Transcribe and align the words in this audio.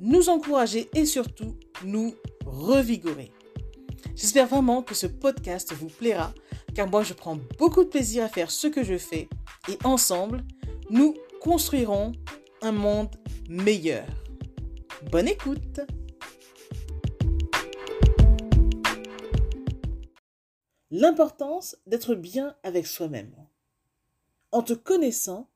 nous 0.00 0.28
encourager 0.28 0.88
et 0.94 1.06
surtout 1.06 1.56
nous 1.84 2.14
revigorer. 2.44 3.32
J'espère 4.14 4.46
vraiment 4.46 4.82
que 4.82 4.94
ce 4.94 5.06
podcast 5.06 5.72
vous 5.72 5.88
plaira 5.88 6.32
car 6.74 6.88
moi 6.88 7.02
je 7.02 7.14
prends 7.14 7.38
beaucoup 7.58 7.84
de 7.84 7.88
plaisir 7.88 8.24
à 8.24 8.28
faire 8.28 8.50
ce 8.50 8.66
que 8.66 8.84
je 8.84 8.98
fais 8.98 9.28
et 9.68 9.78
ensemble, 9.84 10.44
nous 10.90 11.14
construirons 11.40 12.12
un 12.62 12.72
monde 12.72 13.14
meilleur. 13.48 14.06
Bonne 15.10 15.28
écoute 15.28 15.80
L'importance 20.90 21.76
d'être 21.86 22.14
bien 22.14 22.54
avec 22.62 22.86
soi-même. 22.86 23.34
En 24.52 24.62
te 24.62 24.72
connaissant, 24.72 25.50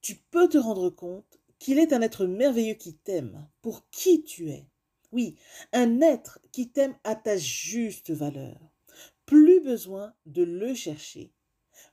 tu 0.00 0.16
peux 0.16 0.48
te 0.48 0.58
rendre 0.58 0.90
compte 0.90 1.38
qu'il 1.64 1.78
est 1.78 1.94
un 1.94 2.02
être 2.02 2.26
merveilleux 2.26 2.74
qui 2.74 2.92
t'aime 2.92 3.48
pour 3.62 3.88
qui 3.88 4.22
tu 4.22 4.50
es. 4.50 4.66
Oui, 5.12 5.38
un 5.72 6.02
être 6.02 6.38
qui 6.52 6.68
t'aime 6.68 6.94
à 7.04 7.14
ta 7.14 7.38
juste 7.38 8.10
valeur. 8.10 8.60
Plus 9.24 9.62
besoin 9.62 10.12
de 10.26 10.42
le 10.42 10.74
chercher. 10.74 11.32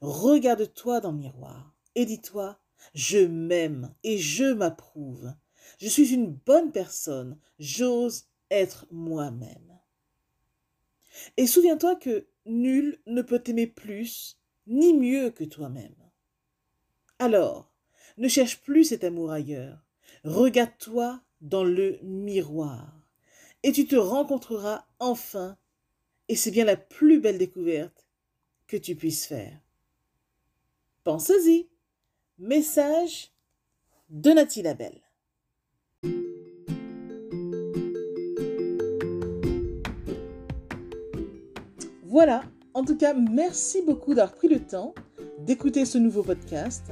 Regarde-toi 0.01 0.99
dans 0.99 1.13
le 1.13 1.19
miroir 1.19 1.73
et 1.95 2.03
dis-toi, 2.03 2.59
je 2.93 3.19
m'aime 3.19 3.95
et 4.03 4.17
je 4.17 4.51
m'approuve. 4.51 5.33
Je 5.79 5.87
suis 5.87 6.13
une 6.13 6.33
bonne 6.33 6.73
personne, 6.73 7.39
j'ose 7.57 8.25
être 8.49 8.87
moi-même. 8.91 9.79
Et 11.37 11.47
souviens-toi 11.47 11.95
que 11.95 12.27
nul 12.45 12.99
ne 13.05 13.21
peut 13.21 13.39
t'aimer 13.39 13.67
plus 13.67 14.37
ni 14.67 14.93
mieux 14.93 15.29
que 15.29 15.45
toi-même. 15.45 15.95
Alors, 17.19 17.70
ne 18.17 18.27
cherche 18.27 18.61
plus 18.61 18.85
cet 18.85 19.03
amour 19.03 19.31
ailleurs. 19.31 19.79
Regarde-toi 20.23 21.21
dans 21.41 21.63
le 21.63 21.99
miroir 22.03 23.01
et 23.63 23.71
tu 23.71 23.87
te 23.87 23.95
rencontreras 23.95 24.85
enfin 24.99 25.57
et 26.27 26.35
c'est 26.35 26.51
bien 26.51 26.65
la 26.65 26.77
plus 26.77 27.19
belle 27.19 27.37
découverte 27.37 28.07
que 28.67 28.77
tu 28.77 28.95
puisses 28.95 29.25
faire. 29.25 29.59
Pense-y. 31.03 31.67
Message 32.37 33.31
de 34.09 34.31
Nathalie 34.31 34.63
Labelle. 34.63 35.01
Voilà, 42.03 42.43
en 42.73 42.83
tout 42.83 42.97
cas, 42.97 43.13
merci 43.13 43.81
beaucoup 43.83 44.13
d'avoir 44.13 44.35
pris 44.35 44.47
le 44.47 44.59
temps 44.59 44.93
d'écouter 45.39 45.85
ce 45.85 45.97
nouveau 45.97 46.23
podcast 46.23 46.91